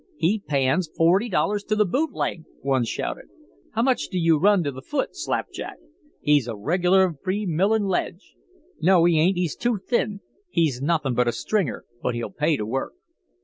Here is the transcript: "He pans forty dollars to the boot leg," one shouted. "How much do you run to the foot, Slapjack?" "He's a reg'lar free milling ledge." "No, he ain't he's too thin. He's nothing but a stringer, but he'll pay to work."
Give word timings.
"He 0.17 0.39
pans 0.47 0.89
forty 0.97 1.29
dollars 1.29 1.63
to 1.65 1.75
the 1.75 1.85
boot 1.85 2.11
leg," 2.11 2.45
one 2.63 2.85
shouted. 2.85 3.25
"How 3.73 3.83
much 3.83 4.07
do 4.09 4.17
you 4.17 4.39
run 4.39 4.63
to 4.63 4.71
the 4.71 4.81
foot, 4.81 5.15
Slapjack?" 5.15 5.77
"He's 6.21 6.47
a 6.47 6.55
reg'lar 6.55 7.13
free 7.23 7.45
milling 7.45 7.85
ledge." 7.85 8.33
"No, 8.81 9.05
he 9.05 9.19
ain't 9.19 9.37
he's 9.37 9.55
too 9.55 9.77
thin. 9.77 10.21
He's 10.49 10.81
nothing 10.81 11.13
but 11.13 11.27
a 11.27 11.31
stringer, 11.31 11.85
but 12.01 12.15
he'll 12.15 12.31
pay 12.31 12.57
to 12.57 12.65
work." 12.65 12.93